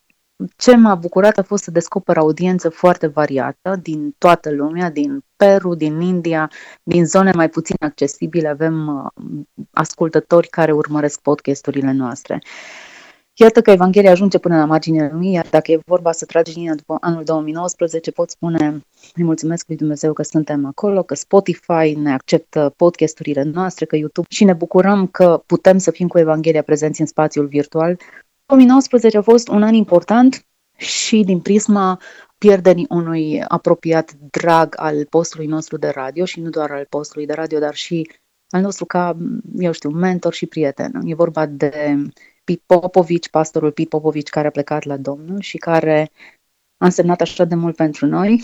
ce 0.57 0.77
m-a 0.77 0.95
bucurat 0.95 1.39
a 1.39 1.43
fost 1.43 1.63
să 1.63 1.71
descoper 1.71 2.17
audiență 2.17 2.69
foarte 2.69 3.07
variată 3.07 3.77
din 3.83 4.15
toată 4.19 4.51
lumea, 4.51 4.91
din 4.91 5.25
Peru, 5.37 5.75
din 5.75 6.01
India, 6.01 6.51
din 6.83 7.07
zone 7.07 7.33
mai 7.35 7.49
puțin 7.49 7.77
accesibile. 7.81 8.49
Avem 8.49 8.87
uh, 8.87 9.43
ascultători 9.71 10.49
care 10.49 10.73
urmăresc 10.73 11.21
podcasturile 11.21 11.93
noastre. 11.93 12.39
Iată 13.41 13.61
că 13.63 13.71
Evanghelia 13.71 14.11
ajunge 14.11 14.39
până 14.39 14.57
la 14.57 14.65
marginea 14.65 15.09
lumii, 15.13 15.33
iar 15.33 15.47
dacă 15.51 15.73
e 15.73 15.81
vorba 15.87 16.13
să 16.13 16.25
tragi 16.25 16.53
linia 16.55 16.75
după 16.75 16.97
anul 17.01 17.25
2019, 17.25 18.11
pot 18.11 18.31
spune, 18.31 18.83
îi 19.15 19.25
mulțumesc 19.25 19.69
lui 19.69 19.77
Dumnezeu 19.77 20.13
că 20.13 20.23
suntem 20.23 20.67
acolo, 20.67 21.03
că 21.03 21.15
Spotify 21.15 21.95
ne 21.97 22.13
acceptă 22.13 22.73
podcasturile 22.77 23.43
noastre, 23.43 23.85
că 23.85 23.97
YouTube 23.97 24.27
și 24.31 24.45
ne 24.45 24.53
bucurăm 24.53 25.07
că 25.07 25.43
putem 25.47 25.79
să 25.79 25.91
fim 25.91 26.09
cu 26.09 26.19
Evanghelia 26.19 26.63
prezenți 26.63 27.01
în 27.01 27.07
spațiul 27.07 27.47
virtual. 27.47 27.99
2019 28.47 29.17
a 29.17 29.23
fost 29.23 29.49
un 29.49 29.63
an 29.63 29.75
important 29.75 30.45
și 30.77 31.23
din 31.25 31.41
prisma 31.41 32.01
pierderii 32.39 32.87
unui 32.89 33.43
apropiat 33.49 34.13
drag 34.31 34.75
al 34.79 35.05
postului 35.05 35.47
nostru 35.47 35.77
de 35.77 35.89
radio 35.89 36.25
și 36.25 36.41
nu 36.41 36.51
doar 36.51 36.71
al 36.71 36.87
postului 36.89 37.27
de 37.27 37.33
radio, 37.33 37.59
dar 37.59 37.75
și 37.75 38.11
al 38.51 38.61
nostru 38.61 38.85
ca, 38.85 39.17
eu 39.59 39.73
știu, 39.73 39.91
mentor 39.91 40.33
și 40.33 40.47
prieten. 40.47 41.01
E 41.05 41.15
vorba 41.15 41.47
de 41.47 41.97
Pete 42.51 42.63
Popovici, 42.67 43.29
pastorul 43.29 43.73
Pete 43.73 43.89
Popovici 43.89 44.29
care 44.29 44.47
a 44.47 44.51
plecat 44.51 44.85
la 44.85 44.97
Domnul 44.97 45.41
și 45.41 45.57
care 45.57 46.11
a 46.77 46.85
însemnat 46.85 47.21
așa 47.21 47.45
de 47.45 47.55
mult 47.55 47.77
pentru 47.77 48.07
noi. 48.07 48.43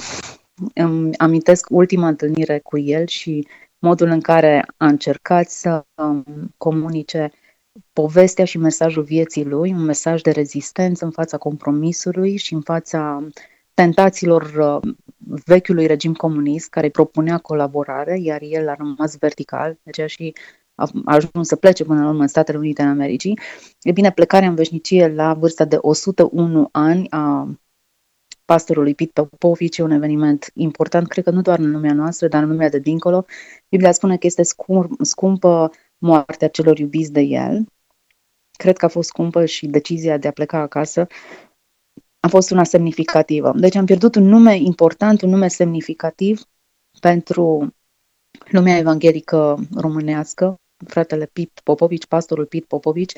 Îmi 0.75 1.17
amintesc 1.17 1.67
ultima 1.71 2.09
întâlnire 2.09 2.59
cu 2.59 2.79
el 2.79 3.07
și 3.07 3.47
modul 3.79 4.09
în 4.09 4.21
care 4.21 4.65
a 4.77 4.87
încercat 4.87 5.49
să 5.49 5.85
um, 6.03 6.25
comunice 6.57 7.31
povestea 7.93 8.45
și 8.45 8.59
mesajul 8.59 9.03
vieții 9.03 9.45
lui, 9.45 9.73
un 9.73 9.85
mesaj 9.85 10.21
de 10.21 10.31
rezistență 10.31 11.05
în 11.05 11.11
fața 11.11 11.37
compromisului 11.37 12.37
și 12.37 12.55
în 12.55 12.61
fața 12.61 13.27
tentațiilor 13.75 14.43
uh, 14.43 14.93
vechiului 15.45 15.87
regim 15.87 16.15
comunist 16.15 16.69
care 16.69 16.87
îi 16.87 16.93
propunea 16.93 17.39
colaborare, 17.39 18.19
iar 18.21 18.43
el 18.43 18.69
a 18.69 18.75
rămas 18.75 19.17
vertical, 19.19 19.73
de 19.73 19.91
aceea 19.91 20.07
și 20.07 20.35
a 20.77 20.91
ajuns 21.05 21.49
să 21.49 21.57
plece 21.57 21.85
până 21.85 22.03
la 22.03 22.09
urmă 22.09 22.21
în 22.21 22.29
Statele 22.29 22.59
Unite 22.59 22.83
ale 22.83 22.91
Americii. 22.91 23.39
E 23.83 23.93
bine, 23.93 24.13
plecarea 24.13 24.49
în 24.49 24.55
veșnicie 24.55 25.09
la 25.09 25.35
vârsta 25.35 25.65
de 25.65 25.77
101 25.81 26.69
ani 26.73 27.11
a 27.11 27.49
pastorului 28.45 28.95
Pete 28.95 29.23
Popovici, 29.23 29.79
un 29.79 29.91
eveniment 29.91 30.51
important, 30.55 31.09
cred 31.09 31.25
că 31.25 31.31
nu 31.31 31.43
doar 31.43 31.59
în 31.59 31.71
lumea 31.71 31.93
noastră, 31.93 32.29
dar 32.29 32.43
în 32.43 32.49
lumea 32.49 32.69
de 32.69 32.79
dincolo. 32.79 33.25
Biblia 33.69 33.93
spune 33.93 34.17
că 34.17 34.27
este 34.27 34.43
scump, 34.43 35.05
scumpă 35.05 35.71
moartea 35.99 36.49
celor 36.49 36.79
iubiți 36.79 37.13
de 37.13 37.21
el. 37.21 37.67
Cred 38.51 38.77
că 38.77 38.85
a 38.85 38.89
fost 38.89 39.09
scumpă 39.09 39.45
și 39.45 39.67
decizia 39.67 40.19
de 40.19 40.29
a 40.29 40.33
pleca 40.33 40.59
acasă 40.59 41.07
a 42.21 42.29
fost 42.29 42.51
una 42.51 42.65
semnificativă. 42.65 43.53
Deci 43.57 43.75
am 43.75 43.85
pierdut 43.85 44.15
un 44.15 44.25
nume 44.25 44.57
important, 44.57 45.23
un 45.23 45.31
nume 45.31 45.49
semnificativ 45.49 46.43
pentru 47.01 47.75
lumea 48.51 48.77
evanghelică 48.77 49.59
românească, 49.75 50.57
fratele 50.87 51.27
Pit 51.33 51.61
Popovici, 51.65 52.07
pastorul 52.07 52.47
Pit 52.47 52.65
Popovici, 52.65 53.13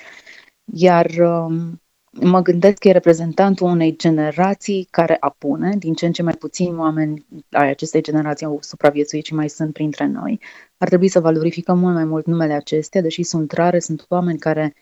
iar 0.65 1.07
um, 1.19 1.83
mă 2.11 2.41
gândesc 2.43 2.79
că 2.79 2.89
e 2.89 2.93
reprezentantul 2.93 3.67
unei 3.67 3.97
generații 3.97 4.89
care 4.91 5.17
apune, 5.21 5.77
din 5.79 5.95
ce 5.95 6.07
în 6.07 6.13
ce 6.13 6.23
mai 6.23 6.33
puțini 6.33 6.79
oameni 6.79 7.27
ai 7.51 7.69
acestei 7.69 8.03
generații 8.03 8.47
au 8.47 8.59
supraviețuit 8.61 9.25
și 9.25 9.35
mai 9.35 9.49
sunt 9.49 9.73
printre 9.73 10.07
noi. 10.07 10.41
Ar 10.79 10.89
trebui 10.89 11.09
să 11.09 11.21
valorificăm 11.21 11.79
mult 11.79 11.95
mai 11.95 12.05
mult 12.05 12.27
numele 12.27 12.53
acestea, 12.53 13.01
deși 13.01 13.23
sunt 13.23 13.53
rare, 13.53 13.79
sunt 13.79 14.05
oameni 14.09 14.39
care 14.39 14.75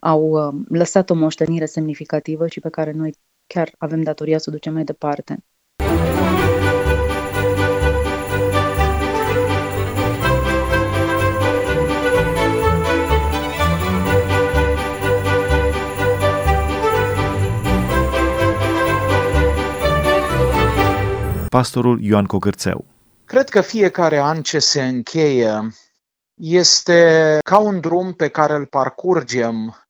au 0.00 0.30
um, 0.30 0.64
lăsat 0.68 1.10
o 1.10 1.14
moștenire 1.14 1.66
semnificativă 1.66 2.46
și 2.46 2.60
pe 2.60 2.68
care 2.68 2.92
noi 2.92 3.14
chiar 3.46 3.74
avem 3.78 4.02
datoria 4.02 4.38
să 4.38 4.46
o 4.48 4.52
ducem 4.52 4.72
mai 4.72 4.84
departe. 4.84 5.44
Pastorul 21.58 22.02
Ioan 22.02 22.24
Cocârțeu. 22.24 22.84
Cred 23.24 23.48
că 23.48 23.60
fiecare 23.60 24.18
an 24.18 24.42
ce 24.42 24.58
se 24.58 24.84
încheie 24.84 25.74
este 26.40 27.38
ca 27.44 27.58
un 27.58 27.80
drum 27.80 28.12
pe 28.12 28.28
care 28.28 28.54
îl 28.54 28.66
parcurgem, 28.66 29.86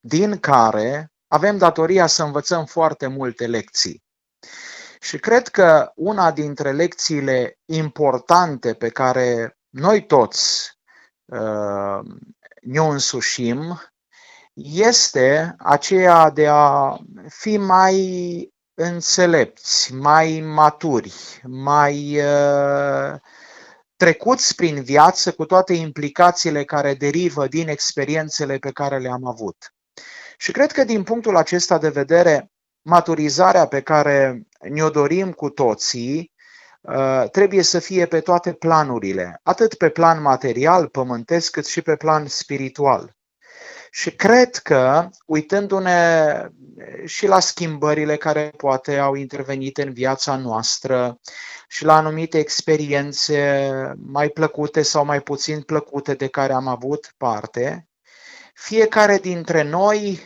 din 0.00 0.38
care 0.38 1.12
avem 1.26 1.58
datoria 1.58 2.06
să 2.06 2.22
învățăm 2.22 2.64
foarte 2.64 3.06
multe 3.06 3.46
lecții. 3.46 4.02
Și 5.00 5.18
cred 5.18 5.48
că 5.48 5.92
una 5.94 6.30
dintre 6.30 6.72
lecțiile 6.72 7.58
importante 7.64 8.74
pe 8.74 8.88
care 8.88 9.58
noi 9.68 10.06
toți 10.06 10.78
uh, 11.24 12.00
ne-o 12.62 12.86
însușim 12.86 13.80
este 14.54 15.54
aceea 15.58 16.30
de 16.30 16.48
a 16.48 16.96
fi 17.28 17.56
mai 17.56 17.96
înțelepți, 18.74 19.94
mai 19.94 20.40
maturi, 20.44 21.42
mai 21.42 22.18
uh, 22.18 23.18
trecuți 23.96 24.54
prin 24.54 24.82
viață 24.82 25.32
cu 25.32 25.44
toate 25.44 25.72
implicațiile 25.72 26.64
care 26.64 26.94
derivă 26.94 27.46
din 27.46 27.68
experiențele 27.68 28.58
pe 28.58 28.70
care 28.70 28.98
le-am 28.98 29.26
avut. 29.26 29.74
Și 30.36 30.52
cred 30.52 30.72
că 30.72 30.84
din 30.84 31.02
punctul 31.02 31.36
acesta 31.36 31.78
de 31.78 31.88
vedere, 31.88 32.50
maturizarea 32.82 33.66
pe 33.66 33.80
care 33.80 34.42
ne-o 34.60 34.90
dorim 34.90 35.32
cu 35.32 35.50
toții 35.50 36.32
uh, 36.80 37.24
trebuie 37.30 37.62
să 37.62 37.78
fie 37.78 38.06
pe 38.06 38.20
toate 38.20 38.52
planurile, 38.52 39.40
atât 39.42 39.74
pe 39.74 39.88
plan 39.88 40.22
material, 40.22 40.88
pământesc, 40.88 41.50
cât 41.50 41.66
și 41.66 41.82
pe 41.82 41.96
plan 41.96 42.26
spiritual. 42.26 43.16
Și 43.94 44.10
cred 44.10 44.56
că, 44.56 45.08
uitându-ne 45.26 46.48
și 47.04 47.26
la 47.26 47.40
schimbările 47.40 48.16
care 48.16 48.52
poate 48.56 48.98
au 48.98 49.14
intervenit 49.14 49.78
în 49.78 49.92
viața 49.92 50.36
noastră 50.36 51.20
și 51.68 51.84
la 51.84 51.96
anumite 51.96 52.38
experiențe 52.38 53.70
mai 54.06 54.28
plăcute 54.28 54.82
sau 54.82 55.04
mai 55.04 55.20
puțin 55.20 55.62
plăcute 55.62 56.14
de 56.14 56.26
care 56.26 56.52
am 56.52 56.66
avut 56.66 57.14
parte, 57.16 57.88
fiecare 58.54 59.18
dintre 59.18 59.62
noi 59.62 60.20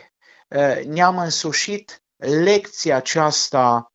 ne-am 0.85 1.17
însușit 1.17 2.03
lecția 2.17 2.95
aceasta 2.95 3.91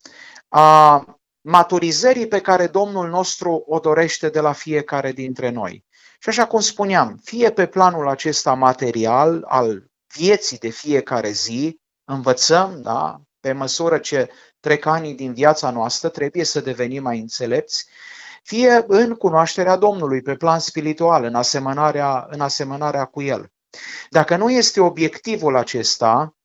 a 0.49 1.05
maturizării 1.41 2.29
pe 2.29 2.41
care 2.41 2.67
Domnul 2.67 3.09
nostru 3.09 3.65
o 3.67 3.79
dorește 3.79 4.29
de 4.29 4.41
la 4.41 4.53
fiecare 4.53 5.13
dintre 5.13 5.51
noi. 5.51 5.85
Și 6.23 6.29
așa 6.29 6.47
cum 6.47 6.61
spuneam, 6.61 7.21
fie 7.23 7.51
pe 7.51 7.67
planul 7.67 8.09
acesta 8.09 8.55
material 8.55 9.45
al 9.49 9.91
vieții 10.17 10.59
de 10.59 10.69
fiecare 10.69 11.31
zi, 11.31 11.81
învățăm, 12.05 12.81
da, 12.83 13.21
pe 13.41 13.53
măsură 13.53 13.99
ce 13.99 14.31
trec 14.61 14.87
anii 14.87 15.15
din 15.15 15.33
viața 15.33 15.71
noastră, 15.71 16.09
trebuie 16.09 16.45
să 16.45 16.61
devenim 16.61 17.03
mai 17.03 17.19
înțelepți, 17.19 17.87
fie 18.43 18.85
în 18.87 19.15
cunoașterea 19.15 19.77
Domnului, 19.77 20.23
pe 20.23 20.35
plan 20.35 20.59
spiritual, 20.59 21.25
în 21.25 21.35
asemănarea, 21.35 22.27
în 22.31 22.41
asemănarea 22.41 23.05
cu 23.05 23.23
El. 23.23 23.53
Dacă 24.11 24.37
nu 24.37 24.51
este 24.51 24.81
obiectivul 24.81 25.57
acesta 25.57 26.37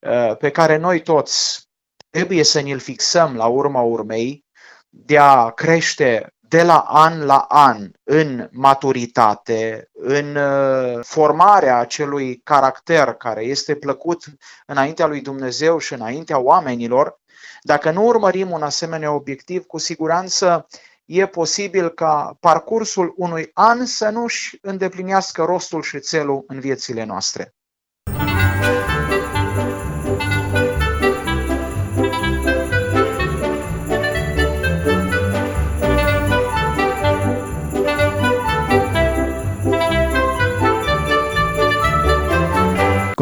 uh, 0.00 0.36
pe 0.36 0.50
care 0.50 0.76
noi 0.76 1.02
toți 1.02 1.68
trebuie 2.10 2.44
să 2.44 2.60
ne-l 2.60 2.78
fixăm 2.78 3.36
la 3.36 3.46
urma 3.46 3.80
urmei, 3.80 4.44
de 4.88 5.18
a 5.18 5.50
crește 5.50 6.33
de 6.54 6.62
la 6.62 6.78
an 6.78 7.24
la 7.24 7.38
an 7.48 7.90
în 8.02 8.48
maturitate, 8.52 9.90
în 9.92 10.36
uh, 10.36 11.00
formarea 11.02 11.78
acelui 11.78 12.40
caracter 12.44 13.12
care 13.12 13.42
este 13.44 13.74
plăcut 13.74 14.24
înaintea 14.66 15.06
lui 15.06 15.20
Dumnezeu 15.20 15.78
și 15.78 15.92
înaintea 15.92 16.38
oamenilor, 16.38 17.20
dacă 17.62 17.90
nu 17.90 18.04
urmărim 18.04 18.50
un 18.50 18.62
asemenea 18.62 19.12
obiectiv, 19.12 19.64
cu 19.64 19.78
siguranță 19.78 20.66
e 21.04 21.26
posibil 21.26 21.88
ca 21.88 22.36
parcursul 22.40 23.14
unui 23.16 23.50
an 23.54 23.86
să 23.86 24.08
nu-și 24.08 24.58
îndeplinească 24.62 25.42
rostul 25.44 25.82
și 25.82 26.00
țelul 26.00 26.44
în 26.46 26.60
viețile 26.60 27.04
noastre. 27.04 27.54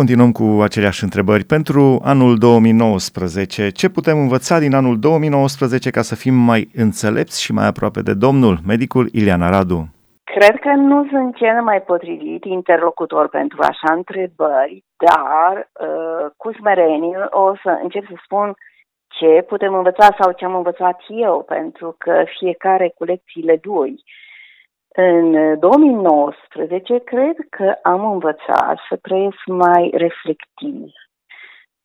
Continuăm 0.02 0.32
cu 0.32 0.62
aceleași 0.62 1.02
întrebări. 1.02 1.44
Pentru 1.44 2.00
anul 2.04 2.38
2019, 2.38 3.70
ce 3.70 3.88
putem 3.88 4.18
învăța 4.18 4.58
din 4.58 4.74
anul 4.74 4.98
2019 4.98 5.90
ca 5.90 6.02
să 6.02 6.14
fim 6.14 6.34
mai 6.34 6.68
înțelepți 6.74 7.42
și 7.42 7.52
mai 7.52 7.66
aproape 7.66 8.00
de 8.08 8.14
Domnul, 8.14 8.56
medicul 8.66 9.08
Iliana 9.12 9.48
Radu? 9.48 9.80
Cred 10.34 10.56
că 10.64 10.72
nu 10.92 11.06
sunt 11.10 11.36
cel 11.36 11.62
mai 11.62 11.80
potrivit 11.82 12.44
interlocutor 12.44 13.28
pentru 13.28 13.58
așa 13.60 13.92
întrebări, 13.92 14.84
dar 15.06 15.54
uh, 15.58 16.30
cu 16.36 16.52
smerenie 16.52 17.18
o 17.30 17.54
să 17.62 17.78
încep 17.82 18.04
să 18.06 18.16
spun 18.24 18.54
ce 19.08 19.42
putem 19.52 19.74
învăța 19.74 20.08
sau 20.20 20.32
ce 20.32 20.44
am 20.44 20.54
învățat 20.54 20.98
eu, 21.08 21.42
pentru 21.42 21.94
că 21.98 22.24
fiecare 22.38 22.92
cu 22.96 23.04
lecțiile 23.04 23.60
lui. 23.62 23.94
În 24.94 25.58
2019 25.58 26.98
cred 26.98 27.36
că 27.50 27.74
am 27.82 28.12
învățat 28.12 28.78
să 28.88 28.96
trăiesc 28.96 29.42
mai 29.46 29.90
reflectiv, 29.94 30.92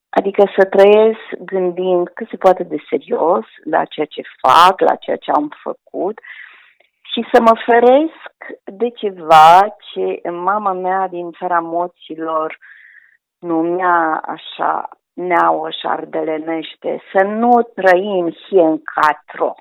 adică 0.09 0.43
să 0.57 0.65
trăiesc 0.65 1.43
gândind 1.45 2.09
cât 2.09 2.27
se 2.29 2.37
poate 2.37 2.63
de 2.63 2.77
serios 2.89 3.45
la 3.63 3.85
ceea 3.85 4.05
ce 4.05 4.21
fac, 4.41 4.79
la 4.79 4.95
ceea 4.95 5.17
ce 5.17 5.31
am 5.31 5.51
făcut 5.63 6.19
și 7.01 7.25
să 7.31 7.41
mă 7.41 7.53
feresc 7.65 8.61
de 8.63 8.89
ceva 8.89 9.75
ce 9.91 10.29
mama 10.29 10.73
mea 10.73 11.07
din 11.07 11.31
țara 11.31 11.59
moților 11.59 12.57
numea 13.39 14.23
așa 14.25 14.89
neauă 15.13 15.69
șardelenește, 15.69 17.01
să 17.13 17.23
nu 17.23 17.61
trăim 17.61 18.31
hie 18.31 18.61
în 18.61 18.81
catro, 18.83 19.53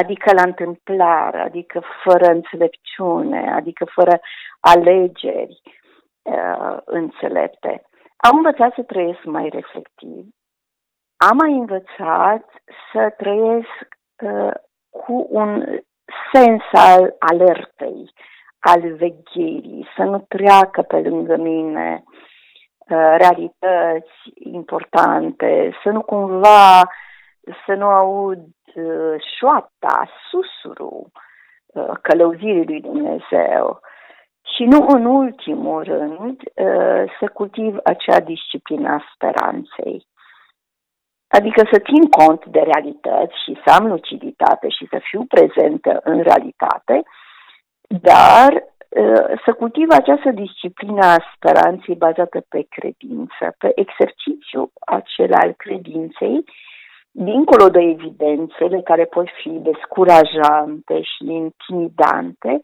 adică 0.00 0.32
la 0.34 0.42
întâmplare, 0.42 1.40
adică 1.40 1.82
fără 2.04 2.26
înțelepciune, 2.26 3.52
adică 3.52 3.84
fără 3.84 4.20
alegeri 4.60 5.60
uh, 6.22 6.76
înțelepte. 6.84 7.82
Am 8.16 8.36
învățat 8.36 8.74
să 8.74 8.82
trăiesc 8.82 9.24
mai 9.24 9.48
reflectiv. 9.48 10.26
Am 11.16 11.36
mai 11.36 11.52
învățat 11.52 12.44
să 12.92 13.14
trăiesc 13.16 13.86
uh, 14.22 14.54
cu 14.90 15.26
un 15.30 15.64
sens 16.32 16.62
al 16.72 17.16
alertei, 17.18 18.12
al 18.58 18.80
vegherii, 18.80 19.88
să 19.96 20.02
nu 20.02 20.18
treacă 20.28 20.82
pe 20.82 20.96
lângă 20.96 21.36
mine 21.36 22.02
uh, 22.06 23.14
realități 23.16 24.32
importante, 24.34 25.70
să 25.82 25.90
nu 25.90 26.02
cumva, 26.02 26.80
să 27.66 27.74
nu 27.74 27.86
aud 27.86 28.38
uh, 28.38 28.63
șoapta, 29.38 30.08
susurul 30.30 31.06
uh, 31.66 31.90
călăuzirii 32.02 32.64
lui 32.64 32.80
Dumnezeu. 32.80 33.80
Și 34.54 34.64
nu 34.64 34.86
în 34.88 35.04
ultimul 35.04 35.82
rând 35.82 36.40
să 37.18 37.28
cultiv 37.32 37.76
acea 37.84 38.20
disciplină 38.20 38.88
a 38.88 39.04
speranței. 39.14 40.06
Adică 41.36 41.62
să 41.72 41.78
țin 41.78 42.04
cont 42.18 42.46
de 42.46 42.60
realități 42.60 43.36
și 43.44 43.60
să 43.64 43.74
am 43.78 43.86
luciditate 43.86 44.68
și 44.68 44.86
să 44.90 44.98
fiu 45.02 45.24
prezentă 45.34 46.00
în 46.04 46.22
realitate, 46.22 47.02
dar 47.88 48.52
ă, 48.96 49.34
să 49.44 49.52
cultiv 49.52 49.86
această 49.90 50.30
disciplină 50.30 51.04
a 51.04 51.24
speranței 51.34 51.94
bazată 51.94 52.44
pe 52.48 52.66
credință, 52.68 53.44
pe 53.58 53.72
exercițiu 53.74 54.72
acela 54.80 55.38
al 55.38 55.52
credinței, 55.52 56.44
dincolo 57.14 57.68
de 57.68 57.80
evidențele 57.80 58.80
care 58.82 59.04
pot 59.04 59.26
fi 59.42 59.48
descurajante 59.48 61.02
și 61.02 61.24
intimidante. 61.24 62.60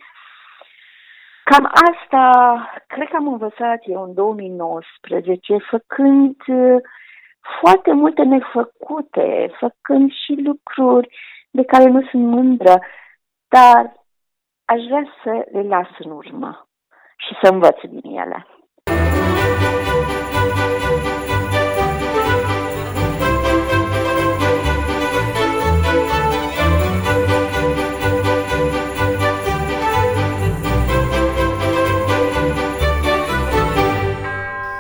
Cam 1.45 1.71
asta 1.91 2.25
cred 2.87 3.09
că 3.09 3.17
am 3.17 3.27
învățat 3.27 3.81
eu 3.83 4.03
în 4.03 4.15
2019, 4.15 5.57
făcând 5.71 6.37
uh, 6.47 6.77
foarte 7.61 7.93
multe 7.93 8.23
nefăcute, 8.23 9.51
făcând 9.59 10.13
și 10.13 10.33
lucruri 10.45 11.09
de 11.51 11.65
care 11.65 11.85
nu 11.85 12.03
sunt 12.11 12.23
mândră, 12.23 12.81
dar 13.49 13.93
aș 14.65 14.83
vrea 14.89 15.05
să 15.23 15.47
le 15.53 15.63
las 15.63 15.89
în 15.99 16.11
urmă 16.11 16.69
și 17.17 17.37
să 17.43 17.53
învăț 17.53 17.77
din 17.81 18.17
ele. 18.19 18.47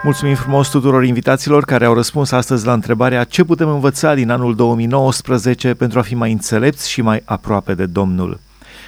Mulțumim 0.02 0.34
frumos 0.34 0.68
tuturor 0.68 1.04
invitaților 1.04 1.64
care 1.64 1.84
au 1.84 1.94
răspuns 1.94 2.30
astăzi 2.30 2.66
la 2.66 2.72
întrebarea 2.72 3.24
ce 3.24 3.44
putem 3.44 3.68
învăța 3.68 4.14
din 4.14 4.30
anul 4.30 4.54
2019 4.54 5.74
pentru 5.74 5.98
a 5.98 6.02
fi 6.02 6.14
mai 6.14 6.32
înțelepți 6.32 6.90
și 6.90 7.02
mai 7.02 7.22
aproape 7.24 7.74
de 7.74 7.86
Domnul. 7.86 8.40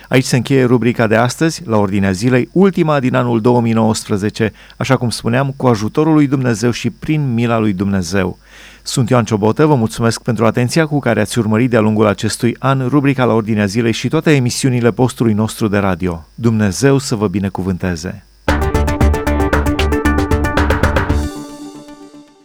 Aici 0.08 0.24
se 0.24 0.36
încheie 0.36 0.64
rubrica 0.64 1.06
de 1.06 1.16
astăzi, 1.16 1.62
la 1.66 1.76
ordinea 1.76 2.10
zilei, 2.10 2.48
ultima 2.52 3.00
din 3.00 3.14
anul 3.14 3.40
2019, 3.40 4.52
așa 4.76 4.96
cum 4.96 5.10
spuneam, 5.10 5.54
cu 5.56 5.66
ajutorul 5.66 6.12
lui 6.12 6.26
Dumnezeu 6.26 6.70
și 6.70 6.90
prin 6.90 7.34
mila 7.34 7.58
lui 7.58 7.72
Dumnezeu. 7.72 8.38
Sunt 8.82 9.08
Ioan 9.10 9.24
Ciobotă, 9.24 9.66
vă 9.66 9.74
mulțumesc 9.74 10.22
pentru 10.22 10.46
atenția 10.46 10.86
cu 10.86 10.98
care 10.98 11.20
ați 11.20 11.38
urmărit 11.38 11.70
de-a 11.70 11.80
lungul 11.80 12.06
acestui 12.06 12.56
an 12.58 12.88
rubrica 12.88 13.24
la 13.24 13.32
ordinea 13.32 13.66
zilei 13.66 13.92
și 13.92 14.08
toate 14.08 14.34
emisiunile 14.34 14.90
postului 14.90 15.32
nostru 15.32 15.68
de 15.68 15.78
radio. 15.78 16.26
Dumnezeu 16.34 16.98
să 16.98 17.14
vă 17.14 17.28
binecuvânteze! 17.28 18.24